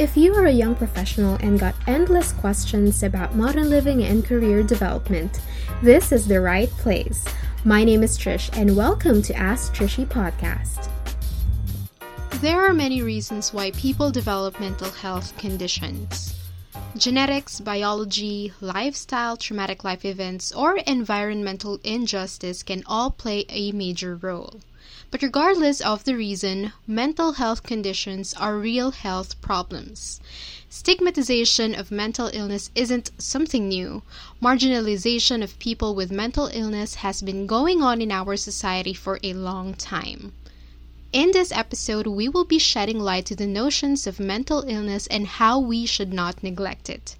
If 0.00 0.16
you 0.16 0.34
are 0.36 0.46
a 0.46 0.50
young 0.50 0.74
professional 0.76 1.34
and 1.42 1.60
got 1.60 1.74
endless 1.86 2.32
questions 2.32 3.02
about 3.02 3.36
modern 3.36 3.68
living 3.68 4.02
and 4.02 4.24
career 4.24 4.62
development, 4.62 5.42
this 5.82 6.10
is 6.10 6.26
the 6.26 6.40
right 6.40 6.70
place. 6.70 7.22
My 7.66 7.84
name 7.84 8.02
is 8.02 8.16
Trish, 8.16 8.48
and 8.56 8.74
welcome 8.74 9.20
to 9.20 9.34
Ask 9.34 9.74
Trishy 9.74 10.06
Podcast. 10.06 10.88
There 12.40 12.62
are 12.62 12.72
many 12.72 13.02
reasons 13.02 13.52
why 13.52 13.72
people 13.72 14.10
develop 14.10 14.58
mental 14.58 14.90
health 14.90 15.36
conditions. 15.36 16.34
Genetics, 16.96 17.60
biology, 17.60 18.54
lifestyle, 18.62 19.36
traumatic 19.36 19.84
life 19.84 20.06
events, 20.06 20.50
or 20.50 20.78
environmental 20.78 21.78
injustice 21.84 22.62
can 22.62 22.82
all 22.86 23.10
play 23.10 23.44
a 23.50 23.72
major 23.72 24.16
role. 24.16 24.60
But 25.10 25.22
regardless 25.22 25.80
of 25.80 26.04
the 26.04 26.16
reason, 26.16 26.72
mental 26.86 27.32
health 27.32 27.62
conditions 27.62 28.32
are 28.34 28.56
real 28.56 28.92
health 28.92 29.40
problems. 29.40 30.20
Stigmatization 30.68 31.74
of 31.74 31.90
mental 31.90 32.30
illness 32.32 32.70
isn't 32.74 33.10
something 33.18 33.68
new. 33.68 34.02
Marginalization 34.40 35.42
of 35.42 35.58
people 35.58 35.94
with 35.94 36.10
mental 36.10 36.46
illness 36.52 36.94
has 36.96 37.22
been 37.22 37.46
going 37.46 37.82
on 37.82 38.00
in 38.00 38.10
our 38.10 38.36
society 38.36 38.94
for 38.94 39.18
a 39.22 39.34
long 39.34 39.74
time. 39.74 40.32
In 41.12 41.32
this 41.32 41.50
episode, 41.50 42.06
we 42.06 42.28
will 42.28 42.44
be 42.44 42.60
shedding 42.60 43.00
light 43.00 43.26
to 43.26 43.34
the 43.34 43.46
notions 43.46 44.06
of 44.06 44.20
mental 44.20 44.62
illness 44.68 45.08
and 45.08 45.26
how 45.26 45.58
we 45.58 45.84
should 45.84 46.12
not 46.12 46.42
neglect 46.42 46.88
it. 46.88 47.16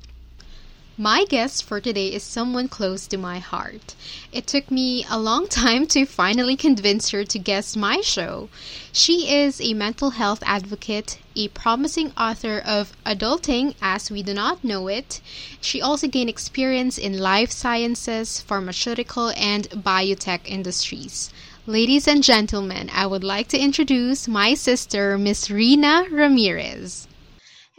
My 1.02 1.24
guest 1.24 1.64
for 1.64 1.80
today 1.80 2.08
is 2.08 2.22
someone 2.22 2.68
close 2.68 3.06
to 3.06 3.16
my 3.16 3.38
heart. 3.38 3.94
It 4.32 4.46
took 4.46 4.70
me 4.70 5.06
a 5.08 5.18
long 5.18 5.48
time 5.62 5.86
to 5.86 6.04
finally 6.04 6.56
convince 6.56 7.08
her 7.08 7.24
to 7.24 7.38
guest 7.38 7.74
my 7.74 8.02
show. 8.02 8.50
She 8.92 9.34
is 9.34 9.62
a 9.62 9.72
mental 9.72 10.10
health 10.10 10.42
advocate, 10.44 11.16
a 11.34 11.48
promising 11.48 12.12
author 12.18 12.58
of 12.58 12.92
Adulting 13.06 13.76
as 13.80 14.10
We 14.10 14.22
Do 14.22 14.34
Not 14.34 14.62
Know 14.62 14.88
It. 14.88 15.22
She 15.58 15.80
also 15.80 16.06
gained 16.06 16.28
experience 16.28 16.98
in 16.98 17.16
life 17.18 17.50
sciences, 17.50 18.42
pharmaceutical, 18.42 19.32
and 19.38 19.70
biotech 19.70 20.40
industries. 20.44 21.30
Ladies 21.66 22.06
and 22.06 22.22
gentlemen, 22.22 22.90
I 22.92 23.06
would 23.06 23.24
like 23.24 23.48
to 23.48 23.58
introduce 23.58 24.28
my 24.28 24.52
sister, 24.52 25.16
Miss 25.16 25.50
Rina 25.50 26.08
Ramirez. 26.10 27.08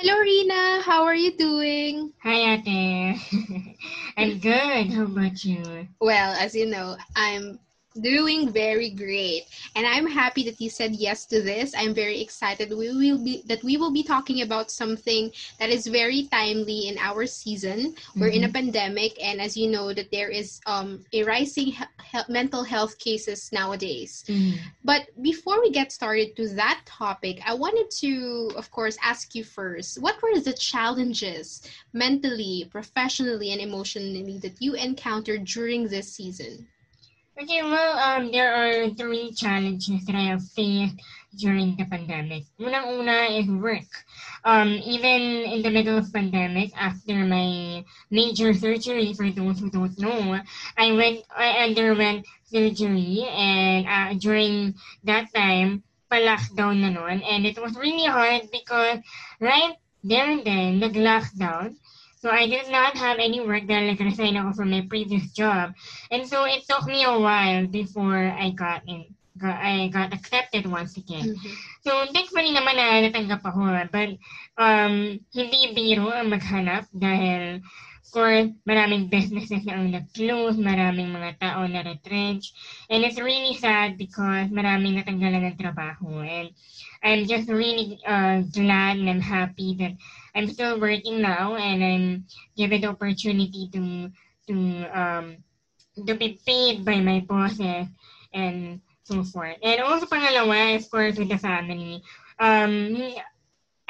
Hello, 0.03 0.17
Rina. 0.17 0.81
How 0.81 1.03
are 1.03 1.13
you 1.13 1.37
doing? 1.37 2.11
Hi, 2.23 2.55
Ate. 2.55 3.21
I'm 4.17 4.39
good. 4.39 4.89
How 4.89 5.03
about 5.03 5.45
you? 5.45 5.87
Well, 5.99 6.33
as 6.41 6.55
you 6.55 6.65
know, 6.65 6.97
I'm 7.15 7.59
doing 7.99 8.49
very 8.51 8.89
great 8.89 9.43
and 9.75 9.85
i'm 9.85 10.07
happy 10.07 10.43
that 10.43 10.61
you 10.61 10.69
said 10.69 10.95
yes 10.95 11.25
to 11.25 11.41
this 11.41 11.73
i'm 11.77 11.93
very 11.93 12.21
excited 12.21 12.69
we 12.69 12.89
will 12.89 13.21
be 13.21 13.43
that 13.47 13.61
we 13.63 13.75
will 13.75 13.91
be 13.91 14.03
talking 14.03 14.43
about 14.43 14.71
something 14.71 15.29
that 15.59 15.69
is 15.69 15.87
very 15.87 16.23
timely 16.31 16.87
in 16.87 16.97
our 16.99 17.25
season 17.25 17.93
we're 18.15 18.27
mm-hmm. 18.27 18.37
in 18.37 18.43
a 18.43 18.47
mm-hmm. 18.47 18.53
pandemic 18.53 19.11
and 19.21 19.41
as 19.41 19.57
you 19.57 19.69
know 19.69 19.93
that 19.93 20.09
there 20.09 20.29
is 20.29 20.61
um, 20.67 21.03
a 21.11 21.23
rising 21.23 21.65
he- 21.65 21.83
he- 22.11 22.19
mental 22.29 22.63
health 22.63 22.97
cases 22.97 23.49
nowadays 23.51 24.23
mm-hmm. 24.27 24.55
but 24.85 25.07
before 25.21 25.59
we 25.59 25.69
get 25.69 25.91
started 25.91 26.33
to 26.33 26.47
that 26.47 26.79
topic 26.85 27.41
i 27.45 27.53
wanted 27.53 27.91
to 27.91 28.51
of 28.55 28.71
course 28.71 28.97
ask 29.03 29.35
you 29.35 29.43
first 29.43 30.01
what 30.01 30.21
were 30.21 30.39
the 30.39 30.53
challenges 30.53 31.67
mentally 31.91 32.69
professionally 32.71 33.51
and 33.51 33.59
emotionally 33.59 34.37
that 34.37 34.61
you 34.61 34.75
encountered 34.75 35.43
during 35.43 35.89
this 35.89 36.13
season 36.13 36.65
Okay, 37.41 37.63
well, 37.63 37.97
um, 37.97 38.31
there 38.31 38.53
are 38.53 38.89
three 38.93 39.31
challenges 39.33 40.05
that 40.05 40.13
I 40.13 40.29
have 40.29 40.45
faced 40.53 40.93
during 41.33 41.75
the 41.75 41.85
pandemic. 41.85 42.43
Unang-una 42.59 43.33
is 43.33 43.49
work. 43.49 43.89
Um, 44.45 44.69
even 44.85 45.49
in 45.49 45.63
the 45.63 45.71
middle 45.71 45.97
of 45.97 46.13
pandemic, 46.13 46.69
after 46.77 47.15
my 47.25 47.83
major 48.11 48.53
surgery, 48.53 49.13
for 49.17 49.31
those 49.31 49.57
who 49.57 49.71
don't 49.71 49.97
know, 49.97 50.37
I 50.77 50.91
went, 50.91 51.25
I 51.35 51.65
underwent 51.65 52.27
surgery, 52.45 53.25
and 53.25 53.87
uh, 53.89 54.13
during 54.21 54.75
that 55.05 55.33
time, 55.33 55.81
pa-lockdown 56.11 56.77
na 56.77 56.89
nun, 56.93 57.23
and 57.25 57.47
it 57.47 57.57
was 57.57 57.73
really 57.73 58.05
hard 58.05 58.51
because 58.51 58.99
right 59.39 59.73
there 60.03 60.29
and 60.29 60.45
then, 60.45 60.77
nag-lockdown, 60.77 61.73
So 62.21 62.29
I 62.29 62.45
did 62.45 62.69
not 62.69 62.93
have 63.01 63.17
any 63.17 63.41
work 63.41 63.65
dahil 63.65 63.97
nag-resign 63.97 64.37
ako 64.37 64.61
from 64.61 64.69
my 64.69 64.85
previous 64.85 65.33
job. 65.33 65.73
And 66.13 66.21
so 66.21 66.45
it 66.45 66.69
took 66.69 66.85
me 66.85 67.01
a 67.01 67.17
while 67.17 67.65
before 67.65 68.29
I 68.29 68.53
got 68.53 68.85
in. 68.85 69.09
Got, 69.41 69.57
I 69.57 69.89
got 69.89 70.13
accepted 70.13 70.69
once 70.69 71.01
again. 71.01 71.33
Mm-hmm. 71.33 71.53
So, 71.81 72.05
thankfully 72.13 72.53
naman 72.53 72.77
na 72.77 73.01
natanggap 73.01 73.41
ako. 73.41 73.73
But, 73.89 74.21
um, 74.59 75.17
hindi 75.33 75.73
biro 75.73 76.13
ang 76.13 76.29
maghanap 76.29 76.85
dahil 76.93 77.65
for 78.11 78.27
maraming 78.67 79.07
businesses 79.07 79.63
na 79.63 79.79
ang 79.79 79.95
nag-close, 79.95 80.59
maraming 80.59 81.15
mga 81.15 81.39
tao 81.39 81.63
na 81.63 81.79
retrench. 81.81 82.51
And 82.91 83.07
it's 83.07 83.17
really 83.17 83.55
sad 83.55 83.95
because 83.95 84.51
maraming 84.51 84.99
natanggalan 84.99 85.47
ng 85.47 85.57
trabaho. 85.57 86.19
And 86.19 86.51
I'm 87.01 87.25
just 87.25 87.47
really 87.47 87.97
uh, 88.05 88.43
glad 88.51 88.99
and 88.99 89.09
I'm 89.09 89.23
happy 89.23 89.79
that 89.79 89.95
I'm 90.35 90.51
still 90.51 90.79
working 90.79 91.23
now 91.23 91.55
and 91.55 91.79
I'm 91.79 92.05
given 92.59 92.83
the 92.83 92.91
opportunity 92.93 93.71
to 93.73 94.11
to 94.47 94.55
um 94.91 95.25
to 95.95 96.13
be 96.15 96.39
paid 96.45 96.85
by 96.85 96.99
my 96.99 97.23
bosses 97.23 97.87
and 98.33 98.81
so 99.03 99.23
forth. 99.23 99.57
And 99.63 99.81
also 99.81 100.05
pangalawa, 100.05 100.75
of 100.75 100.85
course, 100.91 101.17
with 101.17 101.29
the 101.29 101.39
family. 101.39 102.03
Um, 102.39 103.15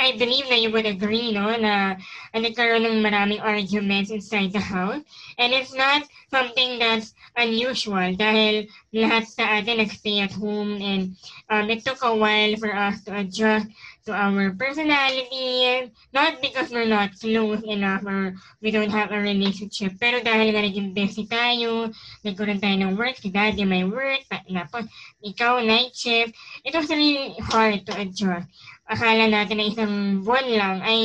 I 0.01 0.17
believe 0.17 0.49
na 0.49 0.57
you 0.57 0.73
would 0.73 0.89
agree, 0.89 1.29
no, 1.29 1.53
na, 1.61 1.93
na 2.33 2.37
nagkaroon 2.41 2.89
ng 2.89 3.05
maraming 3.05 3.37
arguments 3.37 4.09
inside 4.09 4.49
the 4.49 4.59
house. 4.59 5.05
And 5.37 5.53
it's 5.53 5.77
not 5.77 6.09
something 6.33 6.81
that's 6.81 7.13
unusual 7.37 8.17
dahil 8.17 8.65
lahat 8.89 9.29
sa 9.29 9.61
atin 9.61 9.77
nag-stay 9.77 10.25
at 10.25 10.33
home 10.33 10.81
and 10.81 11.13
um, 11.53 11.69
it 11.69 11.85
took 11.85 12.01
a 12.01 12.17
while 12.17 12.57
for 12.57 12.73
us 12.73 13.05
to 13.05 13.13
adjust 13.13 13.69
to 14.09 14.17
our 14.17 14.49
personality. 14.57 15.93
Not 16.09 16.41
because 16.41 16.73
we're 16.73 16.89
not 16.89 17.13
close 17.21 17.61
enough 17.61 18.01
or 18.01 18.33
we 18.57 18.73
don't 18.73 18.89
have 18.89 19.13
a 19.13 19.21
relationship. 19.21 20.01
Pero 20.01 20.25
dahil 20.25 20.49
nga 20.49 20.65
naging 20.65 20.97
busy 20.97 21.29
tayo, 21.29 21.93
nagkaroon 22.25 22.57
tayo 22.57 22.73
ng 22.73 22.97
work, 22.97 23.21
si 23.21 23.29
daddy 23.29 23.69
may 23.69 23.85
work, 23.85 24.25
tapos 24.25 24.89
ikaw 25.21 25.61
night 25.61 25.93
shift, 25.93 26.33
it 26.65 26.73
was 26.73 26.89
really 26.89 27.37
hard 27.37 27.85
to 27.85 27.93
adjust 28.01 28.49
akala 28.91 29.31
natin 29.31 29.55
na 29.57 29.69
isang 29.71 30.19
buwan 30.19 30.47
lang 30.51 30.77
ay 30.83 30.99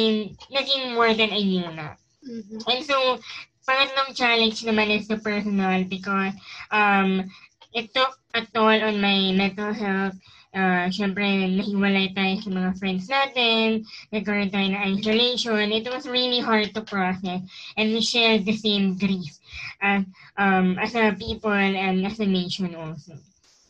naging 0.50 0.98
more 0.98 1.14
than 1.14 1.30
a 1.30 1.38
year 1.38 1.70
na. 1.70 1.94
Mm-hmm. 2.26 2.66
And 2.66 2.82
so, 2.82 3.22
pangatlong 3.62 4.10
challenge 4.18 4.66
naman 4.66 4.90
is 4.90 5.06
the 5.06 5.22
personal 5.22 5.86
because 5.86 6.34
um, 6.74 7.30
it 7.70 7.94
took 7.94 8.18
a 8.34 8.42
toll 8.50 8.74
on 8.82 8.98
my 8.98 9.30
mental 9.30 9.70
health. 9.70 10.18
Uh, 10.56 10.88
Siyempre, 10.88 11.52
nahiwalay 11.52 12.16
tayo 12.16 12.40
sa 12.40 12.48
mga 12.48 12.70
friends 12.80 13.06
natin, 13.12 13.84
nagkaroon 14.08 14.48
tayo 14.48 14.66
ng 14.72 14.84
isolation. 14.96 15.68
It 15.68 15.84
was 15.84 16.08
really 16.08 16.40
hard 16.40 16.72
to 16.72 16.80
process 16.80 17.44
and 17.76 17.86
we 17.92 18.00
shared 18.00 18.48
the 18.48 18.56
same 18.56 18.96
grief 18.96 19.36
as, 19.84 20.08
um, 20.40 20.80
as 20.80 20.96
a 20.96 21.12
people 21.12 21.52
and 21.52 22.02
as 22.02 22.18
a 22.18 22.26
nation 22.26 22.72
also. 22.72 23.20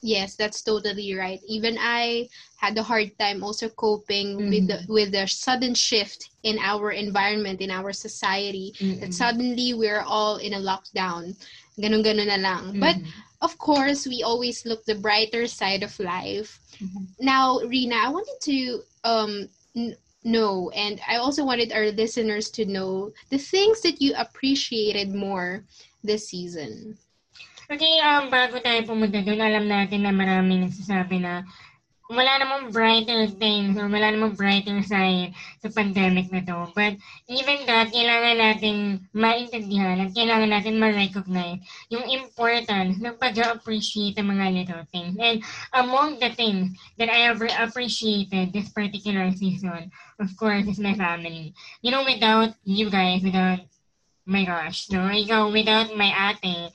Yes, 0.02 0.36
that's 0.36 0.62
totally 0.62 1.14
right. 1.14 1.40
Even 1.48 1.76
I 1.80 2.28
had 2.56 2.76
a 2.78 2.82
hard 2.82 3.18
time 3.18 3.42
also 3.42 3.68
coping 3.68 4.36
mm-hmm. 4.36 4.50
with 4.50 4.66
the, 4.68 4.78
with 4.88 5.12
the 5.12 5.26
sudden 5.26 5.74
shift 5.74 6.30
in 6.42 6.58
our 6.58 6.92
environment, 6.92 7.60
in 7.60 7.70
our 7.70 7.92
society. 7.92 8.72
Mm-hmm. 8.78 9.00
That 9.00 9.14
suddenly 9.14 9.74
we're 9.74 10.02
all 10.02 10.36
in 10.36 10.54
a 10.54 10.60
lockdown. 10.60 11.34
Ganun 11.80 12.04
ganun 12.04 12.28
na 12.28 12.36
lang. 12.36 12.64
Mm-hmm. 12.72 12.80
But 12.80 12.96
of 13.42 13.58
course, 13.58 14.06
we 14.06 14.22
always 14.22 14.64
look 14.64 14.84
the 14.84 14.94
brighter 14.94 15.46
side 15.46 15.82
of 15.82 15.98
life. 16.00 16.60
Mm-hmm. 16.80 17.04
Now, 17.20 17.60
Rina, 17.60 17.96
I 17.96 18.08
wanted 18.08 18.38
to 18.42 18.82
um 19.04 19.48
n- 19.76 19.96
know 20.24 20.70
and 20.70 21.00
I 21.06 21.16
also 21.16 21.44
wanted 21.44 21.72
our 21.72 21.90
listeners 21.92 22.50
to 22.58 22.66
know 22.66 23.12
the 23.30 23.38
things 23.38 23.80
that 23.82 24.02
you 24.02 24.14
appreciated 24.16 25.14
more 25.14 25.64
this 26.02 26.28
season. 26.28 26.98
Okay, 27.66 27.98
um, 27.98 28.30
bago 28.30 28.62
tayo 28.62 28.78
pumunta 28.86 29.18
doon, 29.26 29.42
alam 29.42 29.66
natin 29.66 30.06
na 30.06 30.14
maraming 30.14 30.70
nagsasabi 30.70 31.18
na 31.18 31.42
wala 32.06 32.38
namang 32.38 32.70
brighter 32.70 33.26
things 33.26 33.74
or 33.74 33.90
wala 33.90 34.14
namang 34.14 34.38
brighter 34.38 34.78
side 34.86 35.34
sa 35.58 35.74
pandemic 35.74 36.30
na 36.30 36.46
to. 36.46 36.70
But 36.70 36.94
even 37.26 37.66
that, 37.66 37.90
kailangan 37.90 38.38
natin 38.38 38.76
maintindihan 39.10 39.98
at 39.98 40.14
kailangan 40.14 40.54
natin 40.54 40.78
ma-recognize 40.78 41.58
yung 41.90 42.06
importance 42.06 43.02
ng 43.02 43.18
pag-appreciate 43.18 44.14
ang 44.22 44.30
mga 44.30 44.46
little 44.54 44.86
things. 44.94 45.18
And 45.18 45.42
among 45.74 46.22
the 46.22 46.30
things 46.30 46.78
that 47.02 47.10
I 47.10 47.26
have 47.26 47.42
appreciated 47.42 48.54
this 48.54 48.70
particular 48.70 49.34
season, 49.34 49.90
of 50.22 50.30
course, 50.38 50.70
is 50.70 50.78
my 50.78 50.94
family. 50.94 51.50
You 51.82 51.90
know, 51.90 52.06
without 52.06 52.54
you 52.62 52.86
guys, 52.94 53.26
without, 53.26 53.66
my 54.22 54.46
gosh, 54.46 54.86
no? 54.94 55.10
Ikaw, 55.10 55.50
without 55.50 55.90
my 55.98 56.14
ate, 56.14 56.70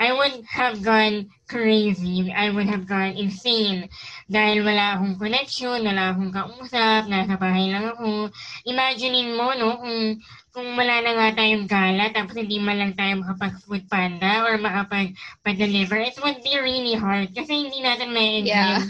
I 0.00 0.16
would 0.16 0.48
have 0.48 0.80
gone 0.80 1.28
crazy. 1.44 2.32
I 2.32 2.48
would 2.48 2.72
have 2.72 2.88
gone 2.88 3.20
insane. 3.20 3.92
Dahil 4.32 4.64
wala 4.64 4.96
akong 4.96 5.20
connection, 5.20 5.84
wala 5.84 6.16
akong 6.16 6.32
kausap, 6.32 7.04
nasa 7.04 7.36
bahay 7.36 7.68
lang 7.68 7.92
ako. 7.92 8.32
Imaginein 8.64 9.36
mo, 9.36 9.52
no, 9.52 9.76
kung 9.76 10.16
kung 10.50 10.66
wala 10.74 10.98
na 11.02 11.12
nga 11.14 11.28
tayong 11.38 11.66
gala, 11.70 12.10
tapos 12.10 12.34
hindi 12.34 12.58
man 12.58 12.78
lang 12.82 12.94
tayo 12.98 13.22
makapag-food 13.22 13.86
panda 13.86 14.42
or 14.42 14.58
makapag-deliver, 14.58 15.98
it 16.02 16.18
would 16.18 16.42
be 16.42 16.58
really 16.58 16.98
hard 16.98 17.30
kasi 17.30 17.70
hindi 17.70 17.78
natin 17.78 18.10
may 18.10 18.42
enjoy 18.42 18.50
yeah. 18.50 18.82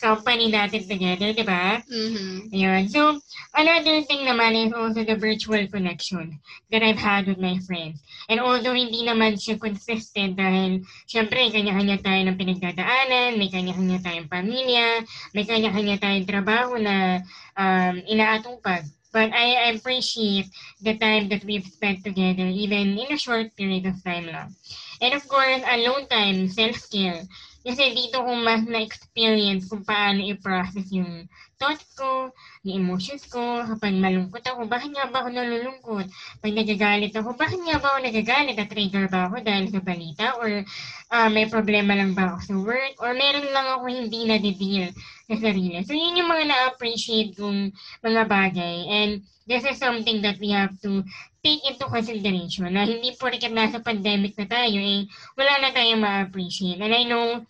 company 0.00 0.48
natin 0.48 0.86
together, 0.86 1.34
di 1.36 1.44
ba? 1.44 1.82
Mm-hmm. 1.84 2.54
Ayun. 2.56 2.82
So, 2.88 3.20
another 3.52 4.00
thing 4.06 4.24
naman 4.24 4.56
is 4.56 4.72
also 4.72 5.04
the 5.04 5.18
virtual 5.18 5.60
connection 5.68 6.40
that 6.72 6.80
I've 6.80 6.98
had 6.98 7.28
with 7.28 7.36
my 7.36 7.60
friends. 7.68 8.00
And 8.30 8.40
although 8.40 8.72
hindi 8.72 9.04
naman 9.04 9.36
siya 9.36 9.60
consistent 9.60 10.40
dahil 10.40 10.86
syempre 11.04 11.52
kanya-kanya 11.52 12.00
tayo 12.00 12.20
ng 12.24 12.38
pinagdadaanan, 12.38 13.36
may 13.36 13.52
kanya-kanya 13.52 13.98
tayong 14.00 14.30
pamilya, 14.30 15.04
may 15.36 15.44
kanya-kanya 15.44 16.00
tayong 16.00 16.26
trabaho 16.30 16.80
na 16.80 17.20
um, 17.58 18.00
inaatupag. 18.08 18.88
But 19.12 19.32
I 19.32 19.70
appreciate 19.74 20.46
the 20.80 20.96
time 20.96 21.28
that 21.28 21.44
we've 21.44 21.66
spent 21.66 22.04
together, 22.04 22.46
even 22.46 22.98
in 22.98 23.12
a 23.12 23.18
short 23.18 23.56
period 23.56 23.86
of 23.86 24.02
time 24.04 24.26
lang. 24.26 24.54
And 25.00 25.14
of 25.14 25.26
course, 25.28 25.62
alone 25.66 26.06
time, 26.08 26.48
self-care. 26.48 27.24
Kasi 27.60 27.92
dito 27.92 28.24
ko 28.24 28.30
mas 28.40 28.64
na-experience 28.64 29.68
kung 29.68 29.84
paano 29.84 30.24
i-process 30.24 30.88
yung 30.96 31.28
thoughts 31.60 31.92
ko, 31.92 32.32
yung 32.64 32.88
emotions 32.88 33.28
ko, 33.28 33.60
kapag 33.68 34.00
malungkot 34.00 34.40
ako, 34.48 34.64
bakit 34.64 34.96
nga 34.96 35.12
ba 35.12 35.20
ako 35.20 35.28
nalulungkot? 35.28 36.06
Pag 36.40 36.52
nagagalit 36.56 37.12
ako, 37.12 37.36
bakit 37.36 37.60
nga 37.60 37.76
ba 37.76 37.86
ako 37.92 37.98
nagagalit? 38.08 38.56
Na-trigger 38.56 39.06
ba 39.12 39.28
ako 39.28 39.44
dahil 39.44 39.68
sa 39.68 39.80
balita? 39.84 40.26
Or 40.40 40.64
uh, 41.12 41.28
may 41.28 41.44
problema 41.52 41.92
lang 41.92 42.16
ba 42.16 42.32
ako 42.32 42.38
sa 42.40 42.54
work? 42.64 42.94
Or 43.04 43.12
meron 43.12 43.52
lang 43.52 43.68
ako 43.76 43.84
hindi 43.92 44.24
na-deal 44.24 44.88
sa 45.28 45.36
sarili? 45.36 45.84
So, 45.84 45.92
yun 45.92 46.16
yung 46.16 46.32
mga 46.32 46.48
na-appreciate 46.48 47.36
kong 47.36 47.76
mga 48.00 48.22
bagay. 48.24 48.76
And 48.88 49.10
this 49.44 49.68
is 49.68 49.76
something 49.76 50.24
that 50.24 50.40
we 50.40 50.48
have 50.56 50.72
to 50.80 51.04
take 51.40 51.64
into 51.64 51.88
consideration 51.88 52.68
na 52.72 52.84
hindi 52.84 53.16
po 53.16 53.32
rin 53.32 53.40
nasa 53.52 53.80
pandemic 53.80 54.36
na 54.36 54.46
tayo, 54.46 54.76
eh, 54.76 55.08
wala 55.36 55.52
na 55.60 55.72
tayong 55.72 56.04
ma-appreciate. 56.04 56.80
And 56.80 56.92
I 56.92 57.04
know 57.08 57.44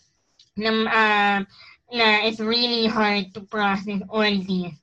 na 0.55 0.71
uh, 0.87 1.39
na 1.91 2.07
it's 2.27 2.39
really 2.39 2.87
hard 2.87 3.35
to 3.35 3.43
process 3.47 4.03
all 4.07 4.35
this. 4.47 4.75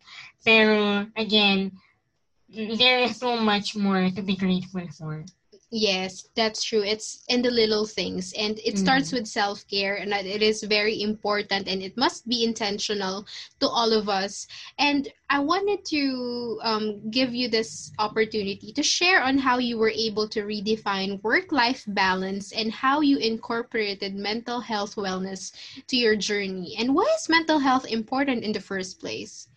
Pero, 0.43 1.07
again, 1.15 1.75
there 2.47 3.03
is 3.03 3.19
so 3.19 3.35
much 3.35 3.75
more 3.75 4.07
to 4.11 4.21
be 4.23 4.35
grateful 4.35 4.87
for. 4.95 5.27
Yes, 5.69 6.29
that's 6.33 6.63
true. 6.63 6.81
It's 6.81 7.25
in 7.27 7.41
the 7.41 7.51
little 7.51 7.85
things, 7.85 8.31
and 8.39 8.57
it 8.59 8.75
mm. 8.75 8.77
starts 8.77 9.11
with 9.11 9.27
self 9.27 9.67
care, 9.67 9.95
and 9.95 10.13
it 10.13 10.41
is 10.41 10.63
very 10.63 11.01
important, 11.01 11.67
and 11.67 11.83
it 11.83 11.97
must 11.97 12.25
be 12.25 12.45
intentional 12.45 13.27
to 13.59 13.67
all 13.67 13.91
of 13.91 14.07
us. 14.07 14.47
And 14.79 15.11
I 15.29 15.39
wanted 15.39 15.83
to 15.91 16.59
um, 16.63 17.11
give 17.11 17.35
you 17.35 17.49
this 17.49 17.91
opportunity 17.99 18.71
to 18.71 18.81
share 18.81 19.21
on 19.21 19.37
how 19.37 19.57
you 19.57 19.77
were 19.77 19.91
able 19.91 20.29
to 20.29 20.43
redefine 20.43 21.21
work 21.21 21.51
life 21.51 21.83
balance 21.87 22.53
and 22.53 22.71
how 22.71 23.01
you 23.01 23.17
incorporated 23.17 24.15
mental 24.15 24.61
health 24.61 24.95
wellness 24.95 25.51
to 25.87 25.97
your 25.97 26.15
journey. 26.15 26.77
And 26.79 26.95
why 26.95 27.11
is 27.19 27.27
mental 27.27 27.59
health 27.59 27.85
important 27.85 28.45
in 28.45 28.53
the 28.53 28.61
first 28.61 29.01
place? 29.01 29.49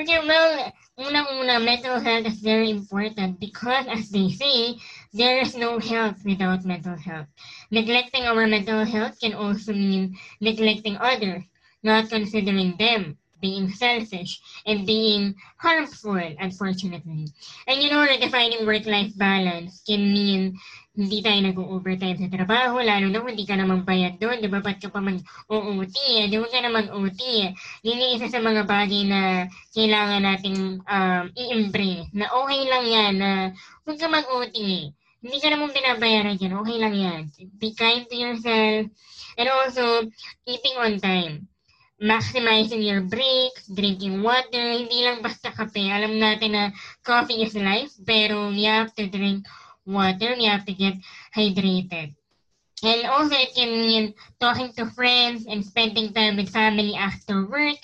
Okay, 0.00 0.20
well, 0.24 0.72
unang-una, 0.96 1.58
mental 1.58 1.98
health 1.98 2.24
is 2.24 2.38
very 2.38 2.70
important 2.70 3.40
because, 3.40 3.84
as 3.88 4.10
they 4.10 4.30
say, 4.30 4.78
there 5.12 5.38
is 5.40 5.56
no 5.56 5.78
health 5.78 6.24
without 6.24 6.64
mental 6.64 6.96
health. 6.96 7.28
Neglecting 7.70 8.24
our 8.24 8.46
mental 8.46 8.84
health 8.84 9.18
can 9.20 9.34
also 9.34 9.72
mean 9.72 10.16
neglecting 10.40 10.96
others, 10.98 11.44
not 11.82 12.08
considering 12.10 12.76
them, 12.78 13.16
being 13.40 13.70
selfish, 13.70 14.40
and 14.66 14.86
being 14.86 15.34
harmful, 15.58 16.18
unfortunately. 16.18 17.28
And 17.66 17.82
you 17.82 17.90
know, 17.90 18.02
redefining 18.06 18.66
work-life 18.66 19.16
balance 19.16 19.82
can 19.86 20.12
mean 20.12 20.58
hindi 20.98 21.22
tayo 21.22 21.38
nag-overtime 21.38 22.18
sa 22.18 22.26
trabaho, 22.26 22.82
lalo 22.82 23.06
na 23.06 23.22
kung 23.22 23.30
hindi 23.30 23.46
ka 23.46 23.54
naman 23.54 23.86
bayad 23.86 24.18
doon, 24.18 24.42
di 24.42 24.50
ba? 24.50 24.58
Ba't 24.58 24.82
ka 24.82 24.90
pa 24.90 24.98
mag-OOT? 24.98 25.96
Di 26.26 26.34
ba 26.34 26.48
ka 26.50 26.58
naman 26.58 26.90
OT? 26.90 27.22
Yun 27.86 28.02
yung 28.02 28.12
isa 28.18 28.26
sa 28.26 28.42
mga 28.42 28.66
bagay 28.66 29.06
na 29.06 29.46
kailangan 29.70 30.26
nating 30.26 30.82
um, 30.82 31.24
i-embrace. 31.38 32.10
Na 32.10 32.26
okay 32.42 32.60
lang 32.66 32.84
yan, 32.90 33.12
na 33.14 33.30
huwag 33.86 33.98
ka 34.02 34.10
mag-OT. 34.10 34.90
Hindi 35.18 35.38
ka 35.42 35.48
naman 35.50 35.74
binabayaran 35.74 36.38
dyan, 36.38 36.58
okay 36.62 36.76
lang 36.78 36.94
yan. 36.94 37.22
Be 37.58 37.74
kind 37.74 38.06
to 38.06 38.16
yourself. 38.16 38.86
And 39.38 39.48
also, 39.50 40.06
eating 40.46 40.76
on 40.78 40.98
time 41.02 41.48
maximizing 41.98 42.86
your 42.86 43.02
breaks, 43.02 43.66
drinking 43.66 44.22
water, 44.22 44.62
hindi 44.78 45.02
lang 45.02 45.18
basta 45.22 45.50
kape. 45.50 45.90
Alam 45.90 46.18
natin 46.22 46.54
na 46.54 46.64
coffee 47.02 47.42
is 47.42 47.58
life, 47.58 47.90
pero 48.06 48.54
you 48.54 48.70
have 48.70 48.94
to 48.94 49.10
drink 49.10 49.46
water, 49.82 50.34
you 50.38 50.46
have 50.46 50.64
to 50.64 50.74
get 50.74 50.94
hydrated. 51.34 52.14
And 52.78 53.10
also, 53.10 53.34
it 53.34 53.58
can 53.58 53.82
mean 53.82 54.14
talking 54.38 54.70
to 54.78 54.86
friends 54.94 55.50
and 55.50 55.66
spending 55.66 56.14
time 56.14 56.38
with 56.38 56.54
family 56.54 56.94
after 56.94 57.42
work, 57.50 57.74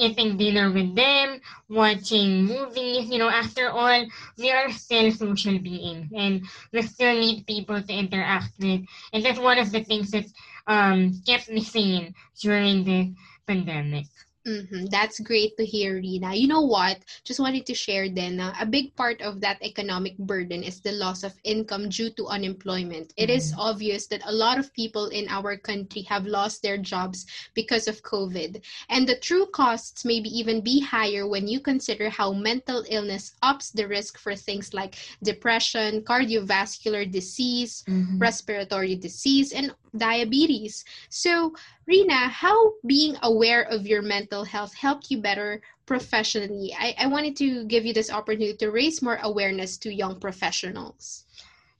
eating 0.00 0.36
dinner 0.36 0.70
with 0.72 0.94
them, 0.96 1.40
watching 1.68 2.44
movies. 2.46 3.10
You 3.10 3.18
know, 3.18 3.28
after 3.28 3.70
all, 3.70 4.06
we 4.38 4.50
are 4.50 4.70
still 4.72 5.10
social 5.12 5.58
beings 5.58 6.10
and 6.16 6.42
we 6.72 6.82
still 6.82 7.14
need 7.14 7.46
people 7.46 7.82
to 7.82 7.92
interact 7.92 8.52
with. 8.58 8.86
And 9.12 9.24
that's 9.24 9.38
one 9.38 9.58
of 9.58 9.70
the 9.70 9.84
things 9.84 10.10
that 10.12 10.26
um, 10.66 11.20
kept 11.26 11.50
me 11.50 11.62
sane 11.62 12.14
during 12.40 12.84
the 12.84 13.12
pandemic. 13.46 14.06
Mm-hmm. 14.46 14.86
That's 14.86 15.20
great 15.20 15.56
to 15.58 15.66
hear, 15.66 15.96
Rina. 15.96 16.34
You 16.34 16.48
know 16.48 16.62
what? 16.62 17.04
Just 17.24 17.40
wanted 17.40 17.66
to 17.66 17.74
share 17.74 18.08
then, 18.08 18.40
uh, 18.40 18.54
a 18.58 18.64
big 18.64 18.96
part 18.96 19.20
of 19.20 19.40
that 19.42 19.62
economic 19.62 20.16
burden 20.16 20.62
is 20.62 20.80
the 20.80 20.92
loss 20.92 21.24
of 21.24 21.34
income 21.44 21.90
due 21.90 22.08
to 22.16 22.26
unemployment. 22.26 23.08
Mm-hmm. 23.08 23.22
It 23.22 23.30
is 23.30 23.52
mm-hmm. 23.52 23.60
obvious 23.60 24.06
that 24.06 24.22
a 24.24 24.32
lot 24.32 24.58
of 24.58 24.72
people 24.72 25.08
in 25.08 25.28
our 25.28 25.56
country 25.58 26.02
have 26.08 26.24
lost 26.24 26.62
their 26.62 26.78
jobs 26.78 27.26
because 27.54 27.86
of 27.86 28.02
COVID. 28.02 28.64
And 28.88 29.06
the 29.06 29.18
true 29.18 29.44
costs 29.44 30.06
maybe 30.06 30.30
even 30.30 30.62
be 30.62 30.80
higher 30.80 31.28
when 31.28 31.46
you 31.46 31.60
consider 31.60 32.08
how 32.08 32.32
mental 32.32 32.84
illness 32.88 33.34
ups 33.42 33.70
the 33.70 33.86
risk 33.86 34.18
for 34.18 34.34
things 34.34 34.72
like 34.72 34.96
depression, 35.22 36.00
cardiovascular 36.00 37.04
disease, 37.10 37.84
mm-hmm. 37.86 38.18
respiratory 38.18 38.96
disease, 38.96 39.52
and 39.52 39.74
diabetes. 39.96 40.84
So, 41.08 41.52
Rina, 41.90 42.28
how 42.28 42.74
being 42.86 43.16
aware 43.20 43.62
of 43.62 43.84
your 43.84 44.00
mental 44.00 44.44
health 44.44 44.72
helped 44.74 45.10
you 45.10 45.18
better 45.18 45.60
professionally? 45.86 46.72
I, 46.78 46.94
I 46.96 47.06
wanted 47.08 47.34
to 47.42 47.64
give 47.64 47.84
you 47.84 47.92
this 47.92 48.12
opportunity 48.12 48.54
to 48.58 48.70
raise 48.70 49.02
more 49.02 49.18
awareness 49.20 49.76
to 49.78 49.92
young 49.92 50.20
professionals. 50.20 51.24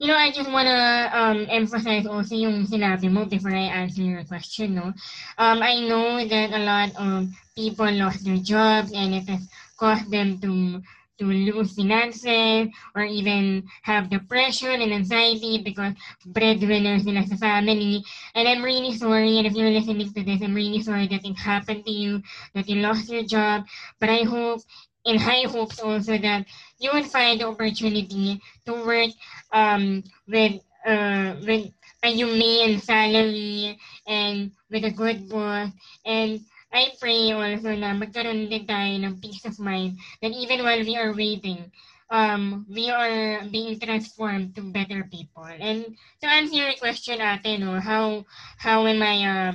You 0.00 0.08
know, 0.08 0.16
I 0.16 0.32
just 0.32 0.50
want 0.50 0.66
to 0.66 0.82
um, 1.14 1.46
emphasize 1.48 2.08
also 2.08 2.34
yung 2.34 2.66
sinabi 2.66 3.06
mo 3.06 3.24
before 3.24 3.54
I 3.54 3.70
answer 3.70 4.02
your 4.02 4.24
question, 4.24 4.74
no? 4.74 4.90
Um, 5.38 5.62
I 5.62 5.78
know 5.78 6.26
that 6.26 6.50
a 6.50 6.58
lot 6.58 6.90
of 6.98 7.30
people 7.54 7.86
lost 7.92 8.24
their 8.24 8.42
jobs 8.42 8.90
and 8.90 9.14
it 9.14 9.28
has 9.28 9.46
caused 9.78 10.10
them 10.10 10.40
to 10.40 10.82
to 11.20 11.26
lose 11.26 11.74
finances 11.76 12.68
or 12.96 13.04
even 13.04 13.64
have 13.82 14.10
depression 14.10 14.80
and 14.82 14.92
anxiety 14.92 15.62
because 15.62 15.94
breadwinners 16.26 17.04
sila 17.04 17.22
sa 17.26 17.36
family. 17.36 18.02
And 18.34 18.48
I'm 18.48 18.62
really 18.64 18.92
sorry, 18.94 19.38
and 19.38 19.46
if 19.46 19.54
you're 19.54 19.70
listening 19.70 20.12
to 20.12 20.24
this, 20.24 20.42
I'm 20.42 20.54
really 20.54 20.82
sorry 20.82 21.08
that 21.08 21.24
it 21.24 21.38
happened 21.38 21.84
to 21.86 21.92
you, 21.92 22.22
that 22.54 22.68
you 22.68 22.82
lost 22.82 23.10
your 23.10 23.24
job. 23.24 23.64
But 24.00 24.10
I 24.10 24.24
hope, 24.24 24.62
in 25.04 25.18
high 25.18 25.46
hopes 25.48 25.80
also, 25.80 26.18
that 26.18 26.46
you 26.78 26.90
will 26.92 27.04
find 27.04 27.40
the 27.40 27.48
opportunity 27.48 28.40
to 28.66 28.72
work 28.84 29.10
um, 29.52 30.02
with 30.28 30.60
uh, 30.86 31.36
with 31.46 31.72
a 32.02 32.08
humane 32.12 32.78
salary 32.80 33.78
and 34.06 34.52
with 34.70 34.84
a 34.84 34.90
good 34.90 35.28
boss 35.28 35.70
and 36.06 36.40
I 36.72 36.94
pray 37.02 37.34
also 37.34 37.74
na 37.74 37.94
magkaroon 37.98 38.46
din 38.46 38.66
tayo 38.66 38.94
ng 38.94 39.18
peace 39.18 39.42
of 39.44 39.58
mind 39.58 39.98
that 40.22 40.30
even 40.30 40.62
while 40.62 40.82
we 40.82 40.94
are 40.94 41.10
waiting, 41.10 41.66
um, 42.10 42.66
we 42.70 42.90
are 42.90 43.42
being 43.50 43.78
transformed 43.78 44.54
to 44.54 44.62
better 44.62 45.06
people. 45.10 45.46
And 45.46 45.98
to 46.22 46.26
answer 46.30 46.56
your 46.62 46.74
question, 46.78 47.18
ate, 47.18 47.58
no, 47.58 47.78
how, 47.80 48.24
how 48.58 48.86
am 48.86 49.02
I, 49.02 49.16
uh, 49.26 49.52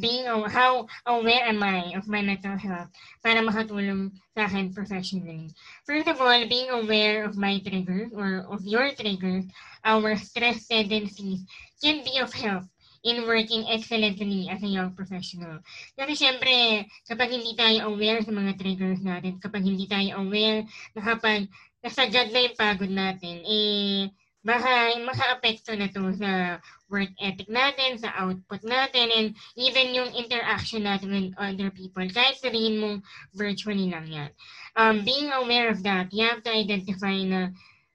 being, 0.00 0.26
how 0.26 0.86
aware 1.06 1.46
am 1.46 1.62
I 1.62 1.94
of 1.94 2.08
my 2.08 2.22
mental 2.22 2.56
health 2.58 2.90
para 3.22 3.38
makatulong 3.38 4.10
sa 4.34 4.50
akin 4.50 4.74
professionally? 4.74 5.54
First 5.86 6.10
of 6.10 6.18
all, 6.18 6.42
being 6.50 6.70
aware 6.70 7.22
of 7.22 7.38
my 7.38 7.62
triggers 7.62 8.10
or 8.10 8.46
of 8.50 8.66
your 8.66 8.90
triggers, 8.90 9.46
our 9.84 10.16
stress 10.18 10.66
tendencies 10.66 11.46
can 11.78 12.02
be 12.02 12.18
of 12.18 12.32
help 12.34 12.64
in 13.04 13.28
working 13.28 13.68
excellently 13.68 14.48
as 14.48 14.64
a 14.64 14.70
young 14.70 14.96
professional. 14.96 15.60
Kasi 15.92 16.16
syempre, 16.16 16.88
kapag 17.04 17.30
hindi 17.30 17.52
tayo 17.52 17.92
aware 17.92 18.24
sa 18.24 18.32
mga 18.32 18.56
triggers 18.56 19.04
natin, 19.04 19.36
kapag 19.38 19.62
hindi 19.62 19.84
tayo 19.84 20.24
aware 20.24 20.64
na 20.96 21.00
kapag 21.04 21.46
nasagad 21.84 22.32
na 22.32 22.40
yung 22.48 22.56
pagod 22.56 22.88
natin, 22.88 23.44
eh, 23.44 24.08
baka 24.44 24.96
maka-apekto 25.00 25.72
na 25.76 25.88
to 25.88 26.12
sa 26.16 26.60
work 26.92 27.12
ethic 27.20 27.48
natin, 27.48 27.96
sa 27.96 28.12
output 28.24 28.60
natin, 28.64 29.08
and 29.12 29.28
even 29.56 29.96
yung 29.96 30.12
interaction 30.12 30.84
natin 30.84 31.12
with 31.12 31.36
other 31.40 31.72
people. 31.72 32.04
Kahit 32.12 32.40
sabihin 32.40 32.80
mong 32.80 32.96
virtually 33.32 33.88
lang 33.88 34.08
yan. 34.08 34.30
Um, 34.76 35.04
being 35.04 35.32
aware 35.32 35.72
of 35.72 35.80
that, 35.84 36.12
you 36.12 36.24
have 36.28 36.44
to 36.44 36.52
identify 36.52 37.16
na 37.24 37.52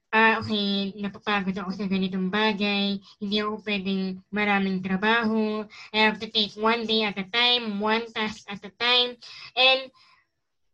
ah, 0.10 0.42
okay, 0.42 0.94
napapagod 0.98 1.54
ako 1.54 1.70
sa 1.74 1.86
ganitong 1.86 2.34
bagay, 2.34 2.98
hindi 3.22 3.36
ako 3.42 3.62
pwedeng 3.62 4.18
maraming 4.34 4.82
trabaho, 4.82 5.62
I 5.94 5.98
have 6.10 6.18
to 6.22 6.30
take 6.30 6.58
one 6.58 6.90
day 6.90 7.06
at 7.06 7.18
a 7.22 7.26
time, 7.30 7.78
one 7.78 8.10
task 8.10 8.50
at 8.50 8.66
a 8.66 8.74
time, 8.82 9.18
and 9.54 9.94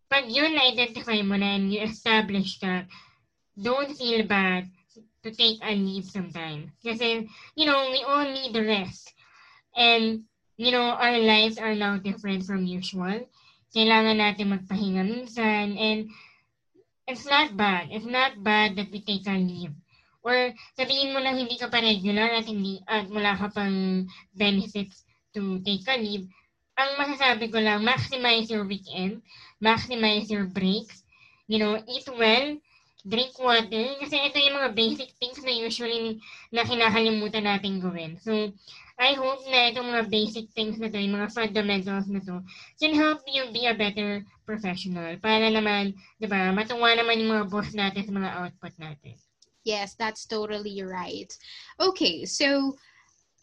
pag 0.08 0.32
yun 0.32 0.56
na-identify 0.56 1.20
mo 1.26 1.36
na 1.36 1.60
and 1.60 1.74
you 1.74 1.84
establish 1.84 2.60
that, 2.64 2.88
don't 3.60 3.92
feel 3.96 4.24
bad 4.24 4.70
to 5.24 5.30
take 5.32 5.60
a 5.64 5.74
leave 5.74 6.06
sometimes. 6.06 6.72
Kasi, 6.84 7.28
you 7.58 7.66
know, 7.66 7.90
we 7.92 8.04
all 8.06 8.24
need 8.24 8.54
the 8.54 8.64
rest. 8.64 9.12
And, 9.76 10.24
you 10.56 10.72
know, 10.72 10.96
our 10.96 11.18
lives 11.18 11.58
are 11.58 11.76
now 11.76 11.98
different 11.98 12.46
from 12.46 12.64
usual. 12.64 13.28
Kailangan 13.76 14.22
natin 14.22 14.54
magpahinga 14.56 15.04
minsan. 15.04 15.76
And, 15.76 16.14
it's 17.08 17.26
not 17.26 17.54
bad. 17.58 17.90
It's 17.92 18.06
not 18.06 18.42
bad 18.44 18.76
that 18.76 18.92
we 18.92 19.02
take 19.02 19.26
a 19.28 19.38
leave. 19.38 19.74
Or 20.26 20.54
sabihin 20.74 21.14
mo 21.14 21.22
na 21.22 21.38
hindi 21.38 21.54
ka 21.58 21.70
pa 21.70 21.78
regular 21.78 22.34
at 22.34 22.50
hindi 22.50 22.82
at 22.90 23.06
wala 23.14 23.38
ka 23.38 23.54
pang 23.54 24.10
benefits 24.34 25.06
to 25.38 25.62
take 25.62 25.86
a 25.86 26.02
leave. 26.02 26.26
Ang 26.76 26.92
masasabi 26.98 27.54
ko 27.54 27.62
lang, 27.62 27.86
maximize 27.86 28.50
your 28.50 28.66
weekend, 28.66 29.22
maximize 29.62 30.28
your 30.28 30.50
breaks, 30.50 31.06
you 31.46 31.62
know, 31.62 31.78
eat 31.86 32.10
well, 32.10 32.58
drink 33.06 33.38
water. 33.38 33.86
Kasi 34.02 34.18
ito 34.18 34.42
yung 34.42 34.58
mga 34.58 34.74
basic 34.74 35.14
things 35.22 35.40
na 35.46 35.54
usually 35.54 36.18
na 36.50 36.66
kinakalimutan 36.66 37.46
natin 37.46 37.78
gawin. 37.78 38.18
So, 38.18 38.50
I 38.96 39.12
hope 39.20 39.44
na 39.52 39.76
itong 39.76 39.92
mga 39.92 40.08
basic 40.08 40.48
things 40.56 40.80
na 40.80 40.88
to, 40.88 40.96
yung 40.96 41.20
mga 41.20 41.36
fundamentals 41.36 42.08
na 42.08 42.24
to, 42.24 42.40
can 42.80 42.96
help 42.96 43.20
you 43.28 43.52
be 43.52 43.68
a 43.68 43.76
better 43.76 44.24
professional. 44.48 45.20
Para 45.20 45.52
naman, 45.52 45.92
di 46.16 46.28
ba, 46.32 46.56
matuwa 46.56 46.96
naman 46.96 47.20
yung 47.20 47.32
mga 47.36 47.48
boss 47.52 47.76
natin 47.76 48.08
sa 48.08 48.14
mga 48.16 48.30
output 48.40 48.74
natin. 48.80 49.20
Yes, 49.68 50.00
that's 50.00 50.24
totally 50.24 50.80
right. 50.80 51.28
Okay, 51.82 52.24
so 52.24 52.78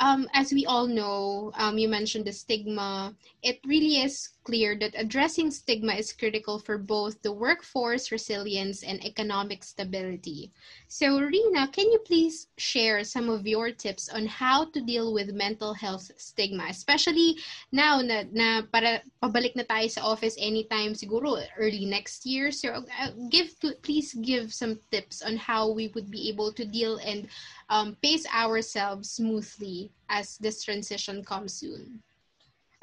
um, 0.00 0.26
as 0.32 0.52
we 0.52 0.64
all 0.66 0.86
know, 0.86 1.52
um, 1.56 1.76
you 1.76 1.88
mentioned 1.88 2.24
the 2.24 2.32
stigma. 2.32 3.14
It 3.42 3.60
really 3.66 4.00
is 4.02 4.30
clear 4.44 4.76
that 4.78 4.94
addressing 4.96 5.50
stigma 5.50 5.94
is 5.94 6.12
critical 6.12 6.58
for 6.58 6.78
both 6.78 7.22
the 7.22 7.32
workforce 7.32 8.10
resilience 8.10 8.82
and 8.82 9.04
economic 9.04 9.64
stability. 9.64 10.52
So, 10.88 11.20
Rina, 11.20 11.68
can 11.68 11.90
you 11.90 11.98
please 12.00 12.48
share 12.58 13.04
some 13.04 13.28
of 13.30 13.46
your 13.46 13.70
tips 13.70 14.08
on 14.08 14.26
how 14.26 14.66
to 14.70 14.80
deal 14.80 15.12
with 15.12 15.32
mental 15.32 15.74
health 15.74 16.10
stigma, 16.16 16.66
especially 16.68 17.36
now 17.70 18.00
na, 18.00 18.24
na 18.32 18.62
para 18.62 19.02
pabalik 19.22 19.56
na 19.56 19.62
tayo 19.62 19.90
sa 19.90 20.02
office 20.02 20.36
anytime 20.38 20.94
siguro 20.94 21.40
early 21.58 21.86
next 21.86 22.26
year. 22.26 22.50
So, 22.50 22.84
uh, 23.00 23.10
give 23.30 23.54
please 23.82 24.14
give 24.14 24.52
some 24.52 24.78
tips 24.90 25.22
on 25.22 25.36
how 25.36 25.70
we 25.70 25.88
would 25.94 26.10
be 26.10 26.28
able 26.28 26.52
to 26.52 26.64
deal 26.64 26.98
and 27.04 27.28
um, 27.70 27.96
pace 28.02 28.26
ourselves 28.28 29.10
smoothly 29.10 29.90
as 30.08 30.36
this 30.38 30.62
transition 30.62 31.24
comes 31.24 31.54
soon. 31.54 32.02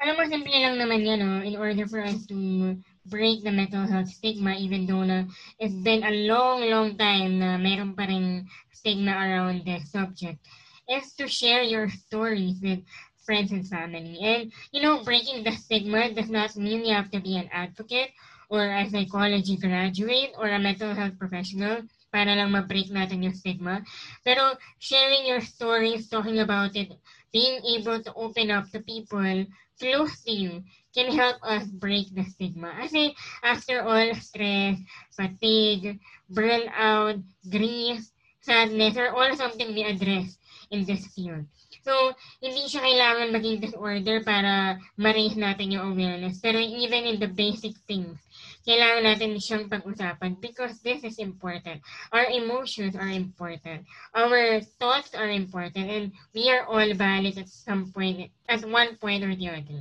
Alam 0.00 0.16
mo, 0.16 0.24
simple 0.24 0.56
lang 0.56 0.80
naman 0.80 1.04
yan, 1.04 1.20
no? 1.20 1.44
in 1.44 1.60
order 1.60 1.84
for 1.84 2.00
us 2.00 2.24
to 2.24 2.72
break 3.04 3.44
the 3.44 3.52
mental 3.52 3.84
health 3.84 4.08
stigma, 4.08 4.56
even 4.56 4.88
though 4.88 5.04
na 5.04 5.28
it's 5.60 5.76
been 5.84 6.00
a 6.00 6.24
long, 6.24 6.64
long 6.72 6.96
time 6.96 7.36
na 7.36 7.60
meron 7.60 7.92
pa 7.92 8.08
rin 8.08 8.48
stigma 8.72 9.12
around 9.12 9.60
this 9.68 9.92
subject, 9.92 10.40
is 10.88 11.12
to 11.20 11.28
share 11.28 11.60
your 11.60 11.92
stories 11.92 12.56
with 12.64 12.80
friends 13.28 13.52
and 13.52 13.68
family. 13.68 14.16
And, 14.24 14.48
you 14.72 14.80
know, 14.80 15.04
breaking 15.04 15.44
the 15.44 15.52
stigma 15.52 16.16
does 16.16 16.32
not 16.32 16.56
mean 16.56 16.88
you 16.88 16.96
have 16.96 17.12
to 17.12 17.20
be 17.20 17.36
an 17.36 17.52
advocate 17.52 18.16
or 18.48 18.64
a 18.64 18.88
psychology 18.88 19.60
graduate 19.60 20.32
or 20.40 20.48
a 20.48 20.58
mental 20.58 20.96
health 20.96 21.20
professional 21.20 21.84
para 22.10 22.34
lang 22.34 22.50
ma-break 22.50 22.90
natin 22.90 23.22
yung 23.22 23.36
stigma. 23.36 23.84
Pero 24.26 24.58
sharing 24.82 25.28
your 25.30 25.40
stories, 25.44 26.10
talking 26.10 26.40
about 26.42 26.74
it, 26.74 26.90
being 27.32 27.62
able 27.78 28.02
to 28.02 28.12
open 28.14 28.50
up 28.50 28.70
to 28.70 28.80
people 28.80 29.46
close 29.80 30.20
to 30.22 30.32
you 30.32 30.62
can 30.94 31.10
help 31.14 31.38
us 31.42 31.64
break 31.66 32.12
the 32.14 32.24
stigma. 32.24 32.74
Kasi 32.84 33.14
after 33.42 33.82
all, 33.82 34.12
stress, 34.18 34.76
fatigue, 35.14 35.98
burnout, 36.28 37.22
grief, 37.48 38.04
sadness 38.42 38.96
are 38.96 39.14
all 39.14 39.32
something 39.36 39.72
we 39.72 39.84
address 39.86 40.36
in 40.70 40.84
this 40.84 41.06
field. 41.14 41.46
So, 41.80 42.12
hindi 42.44 42.68
siya 42.68 42.84
kailangan 42.84 43.32
maging 43.32 43.64
disorder 43.64 44.20
para 44.20 44.76
ma-raise 45.00 45.38
natin 45.38 45.72
yung 45.72 45.96
awareness. 45.96 46.38
Pero 46.38 46.60
even 46.60 47.08
in 47.08 47.16
the 47.16 47.30
basic 47.30 47.72
things, 47.88 48.20
kailangan 48.66 49.02
natin 49.04 49.40
siyang 49.40 49.68
pag-usapan 49.68 50.36
because 50.40 50.80
this 50.84 51.04
is 51.04 51.18
important. 51.18 51.80
Our 52.12 52.28
emotions 52.28 52.96
are 52.96 53.08
important. 53.08 53.88
Our 54.12 54.60
thoughts 54.80 55.16
are 55.16 55.30
important 55.30 55.88
and 55.88 56.04
we 56.34 56.52
are 56.52 56.68
all 56.68 56.88
valid 56.94 57.38
at 57.38 57.48
some 57.48 57.92
point, 57.92 58.30
at 58.48 58.64
one 58.64 58.96
point 59.00 59.24
or 59.24 59.34
the 59.34 59.48
other. 59.48 59.80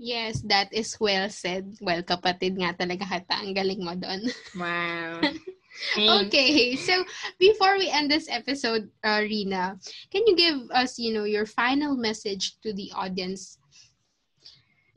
Yes, 0.00 0.40
that 0.48 0.72
is 0.72 0.96
well 0.96 1.28
said. 1.28 1.76
Well, 1.84 2.00
kapatid 2.00 2.56
nga 2.56 2.72
talaga 2.72 3.04
hata. 3.04 3.36
Ang 3.44 3.52
galing 3.52 3.84
mo 3.84 3.92
doon. 3.92 4.32
Wow. 4.56 5.20
okay, 6.24 6.72
so 6.76 7.04
before 7.36 7.76
we 7.76 7.92
end 7.92 8.08
this 8.08 8.24
episode, 8.32 8.88
uh, 9.04 9.20
Rina, 9.20 9.76
can 10.08 10.24
you 10.24 10.32
give 10.32 10.56
us, 10.72 10.96
you 10.96 11.12
know, 11.12 11.28
your 11.28 11.44
final 11.44 12.00
message 12.00 12.56
to 12.64 12.72
the 12.72 12.88
audience 12.96 13.59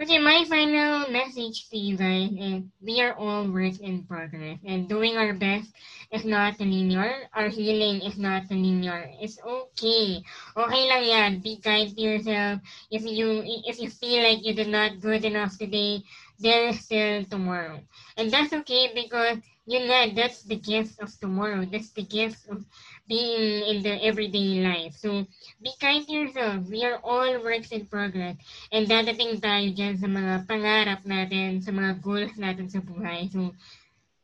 Okay, 0.02 0.20
my 0.20 0.44
final 0.46 1.10
message 1.10 1.70
to 1.70 1.78
you 1.78 1.96
guys 1.98 2.30
is 2.38 2.64
we 2.82 3.02
are 3.02 3.14
all 3.14 3.48
work 3.50 3.80
in 3.80 4.04
progress 4.04 4.60
and 4.66 4.90
doing 4.90 5.18
our 5.18 5.34
best 5.34 5.72
is 6.12 6.26
not 6.26 6.60
linear. 6.60 7.30
Our 7.34 7.48
healing 7.50 8.02
is 8.02 8.18
not 8.18 8.50
linear. 8.52 9.10
It's 9.22 9.40
okay. 9.42 10.22
Okay 10.58 10.84
lang 10.90 11.04
yan. 11.06 11.32
Be 11.42 11.58
kind 11.62 11.90
to 11.90 12.02
yourself. 12.02 12.60
If 12.92 13.06
you 13.06 13.42
if 13.66 13.80
you 13.80 13.90
feel 13.90 14.22
like 14.24 14.44
you 14.46 14.54
did 14.54 14.70
not 14.70 15.00
good 15.02 15.26
enough 15.26 15.58
today, 15.58 16.04
there 16.40 16.68
is 16.70 16.82
still 16.86 17.24
tomorrow. 17.26 17.80
And 18.18 18.30
that's 18.30 18.54
okay 18.66 18.92
because 18.94 19.38
you 19.65 19.79
know 19.88 20.12
that's 20.15 20.43
the 20.43 20.55
gift 20.55 21.01
of 21.01 21.12
tomorrow. 21.20 21.65
That's 21.65 21.91
the 21.91 22.03
gift 22.03 22.50
of 22.50 22.65
being 23.08 23.63
in 23.67 23.84
the 23.84 24.03
everyday 24.03 24.63
life. 24.63 24.96
So, 24.96 25.25
be 25.62 25.72
kind 25.79 26.05
to 26.08 26.12
yourself. 26.12 26.67
We 26.70 26.84
are 26.86 27.00
all 27.03 27.43
works 27.43 27.72
in 27.72 27.86
progress. 27.86 28.36
And 28.72 28.88
dadating 28.88 29.39
tayo 29.39 29.72
dyan 29.75 30.00
sa 30.00 30.08
mga 30.08 30.48
pangarap 30.48 31.01
natin, 31.08 31.63
sa 31.63 31.72
mga 31.72 32.00
goals 32.03 32.36
natin 32.36 32.67
sa 32.72 32.79
buhay. 32.79 33.32
So, 33.32 33.55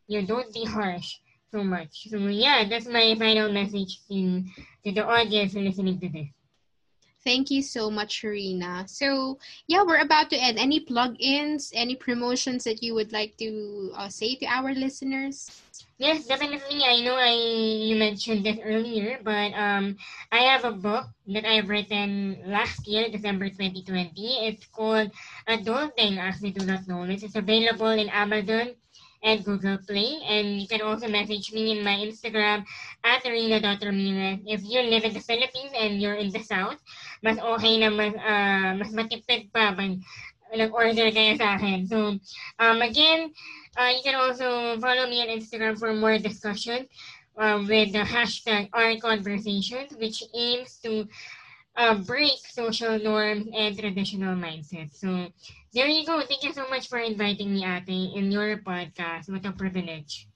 you 0.08 0.24
don't 0.24 0.52
be 0.54 0.66
harsh 0.66 1.20
so 1.52 1.64
much. 1.64 2.08
So, 2.10 2.18
yeah, 2.28 2.68
that's 2.68 2.88
my 2.88 3.16
final 3.16 3.52
message 3.52 4.00
to, 4.08 4.44
to 4.84 4.90
the 4.92 5.04
audience 5.04 5.56
listening 5.56 6.00
to 6.00 6.10
this. 6.10 6.39
Thank 7.30 7.52
you 7.52 7.62
so 7.62 7.92
much, 7.94 8.26
Sharina. 8.26 8.90
So, 8.90 9.38
yeah, 9.68 9.86
we're 9.86 10.02
about 10.02 10.32
to 10.32 10.36
end. 10.36 10.58
Any 10.58 10.80
plug-ins, 10.80 11.70
any 11.76 11.94
promotions 11.94 12.64
that 12.64 12.82
you 12.82 12.96
would 12.96 13.14
like 13.14 13.38
to 13.38 13.94
uh, 13.94 14.10
say 14.10 14.34
to 14.42 14.48
our 14.50 14.74
listeners? 14.74 15.46
Yes, 16.00 16.26
definitely. 16.26 16.82
I 16.82 17.06
know 17.06 17.14
I 17.14 17.38
you 17.86 17.98
mentioned 18.02 18.44
this 18.44 18.58
earlier, 18.66 19.20
but 19.22 19.54
um, 19.54 19.96
I 20.32 20.50
have 20.50 20.66
a 20.66 20.74
book 20.74 21.06
that 21.28 21.46
I've 21.46 21.70
written 21.70 22.42
last 22.50 22.88
year, 22.88 23.14
December 23.14 23.54
2020. 23.54 24.10
It's 24.50 24.66
called 24.66 25.12
Adulting 25.48 26.18
as 26.18 26.42
We 26.42 26.50
Do 26.50 26.66
Not 26.66 26.88
Know. 26.88 27.04
Is 27.06 27.36
available 27.36 27.94
in 27.94 28.10
Amazon 28.10 28.74
and 29.24 29.44
Google 29.44 29.78
Play. 29.88 30.20
And 30.28 30.62
you 30.62 30.68
can 30.68 30.82
also 30.82 31.08
message 31.08 31.52
me 31.52 31.78
in 31.78 31.84
my 31.84 31.96
Instagram 31.96 32.66
at 33.04 33.26
arena.ramirez. 33.26 34.40
If 34.46 34.62
you 34.64 34.82
live 34.82 35.04
in 35.04 35.14
the 35.14 35.20
Philippines 35.20 35.72
and 35.78 36.02
you're 36.02 36.16
in 36.16 36.32
the 36.32 36.44
South, 36.44 36.78
mas 37.24 37.38
okay 37.40 37.80
na 37.80 37.90
mas, 37.90 38.14
uh, 38.16 38.76
mas 38.80 38.92
matipid 38.94 39.52
pa 39.52 39.76
pag 39.76 40.00
nag-order 40.56 41.14
kayo 41.14 41.38
sa 41.38 41.62
akin. 41.62 41.86
So, 41.86 42.18
um, 42.58 42.82
again, 42.82 43.30
uh, 43.78 43.92
you 43.94 44.02
can 44.02 44.16
also 44.16 44.80
follow 44.82 45.06
me 45.06 45.22
on 45.22 45.30
Instagram 45.30 45.78
for 45.78 45.94
more 45.94 46.18
discussion 46.18 46.88
uh, 47.38 47.62
with 47.68 47.94
the 47.94 48.02
hashtag 48.02 48.70
our 48.74 48.98
conversations, 48.98 49.94
which 50.00 50.24
aims 50.34 50.80
to 50.82 51.06
uh, 51.78 51.96
break 52.02 52.40
social 52.50 52.98
norms 52.98 53.48
and 53.54 53.78
traditional 53.78 54.36
mindsets. 54.36 54.98
So, 54.98 55.30
there 55.74 55.88
you 55.88 56.06
go. 56.06 56.22
Thank 56.22 56.44
you 56.44 56.54
so 56.54 56.68
much 56.70 56.88
for 56.88 57.00
inviting 57.00 57.54
me, 57.54 57.66
Ate, 57.66 58.16
in 58.16 58.32
your 58.32 58.58
podcast. 58.58 59.30
What 59.30 59.46
a 59.46 59.52
privilege. 59.52 60.28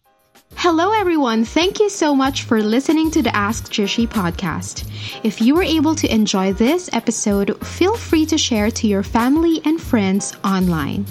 Hello, 0.55 0.91
everyone. 0.93 1.45
Thank 1.45 1.79
you 1.79 1.89
so 1.89 2.15
much 2.15 2.43
for 2.43 2.61
listening 2.61 3.11
to 3.11 3.21
the 3.21 3.35
Ask 3.35 3.71
Trishi 3.71 4.07
podcast. 4.07 4.89
If 5.23 5.41
you 5.41 5.55
were 5.55 5.63
able 5.63 5.95
to 5.95 6.11
enjoy 6.13 6.53
this 6.53 6.89
episode, 6.93 7.57
feel 7.65 7.97
free 7.97 8.25
to 8.27 8.37
share 8.37 8.71
to 8.71 8.87
your 8.87 9.03
family 9.03 9.61
and 9.65 9.81
friends 9.81 10.35
online. 10.43 11.05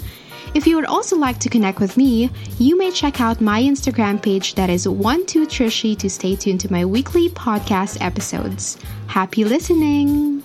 If 0.53 0.67
you 0.67 0.75
would 0.75 0.85
also 0.85 1.17
like 1.17 1.39
to 1.39 1.49
connect 1.49 1.79
with 1.79 1.97
me, 1.97 2.29
you 2.59 2.77
may 2.77 2.91
check 2.91 3.19
out 3.19 3.41
my 3.41 3.61
Instagram 3.61 4.21
page 4.21 4.55
that 4.55 4.69
is 4.69 4.85
12trishy 4.85 5.97
to 5.97 6.09
stay 6.09 6.35
tuned 6.35 6.61
to 6.61 6.71
my 6.71 6.85
weekly 6.85 7.29
podcast 7.29 7.97
episodes. 8.01 8.77
Happy 9.07 9.43
listening! 9.43 10.43